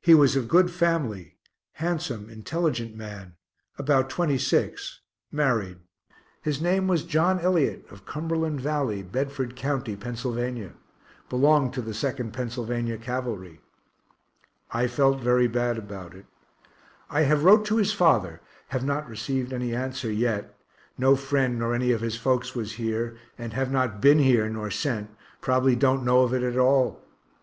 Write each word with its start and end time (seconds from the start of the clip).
He 0.00 0.14
was 0.14 0.36
of 0.36 0.48
good 0.48 0.70
family 0.70 1.36
handsome, 1.72 2.30
intelligent 2.30 2.96
man, 2.96 3.34
about 3.76 4.08
26, 4.08 5.00
married; 5.30 5.76
his 6.40 6.62
name 6.62 6.86
was 6.88 7.02
John 7.04 7.38
Elliot, 7.38 7.84
of 7.90 8.06
Cumberland 8.06 8.58
Valley, 8.62 9.02
Bedford 9.02 9.56
co., 9.56 9.78
Penn. 9.78 10.72
belonged 11.28 11.74
to 11.74 11.82
2nd 11.82 12.32
Pennsylvania 12.32 12.96
Cavalry. 12.96 13.60
I 14.70 14.86
felt 14.86 15.20
very 15.20 15.46
bad 15.46 15.76
about 15.76 16.14
it. 16.14 16.24
I 17.10 17.24
have 17.24 17.44
wrote 17.44 17.66
to 17.66 17.76
his 17.76 17.92
father 17.92 18.40
have 18.68 18.82
not 18.82 19.10
received 19.10 19.52
any 19.52 19.74
answer 19.74 20.10
yet; 20.10 20.58
no 20.96 21.16
friend 21.16 21.58
nor 21.58 21.74
any 21.74 21.92
of 21.92 22.00
his 22.00 22.16
folks 22.16 22.54
was 22.54 22.76
here, 22.80 23.18
and 23.36 23.52
have 23.52 23.70
not 23.70 24.00
been 24.00 24.20
here 24.20 24.48
nor 24.48 24.70
sent 24.70 25.10
probably 25.42 25.76
don't 25.76 26.02
know 26.02 26.22
of 26.22 26.32
it 26.32 26.42
at 26.42 26.56
all. 26.56 27.02